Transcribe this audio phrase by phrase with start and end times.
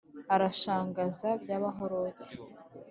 [0.35, 2.31] arashyangaza by’abahorote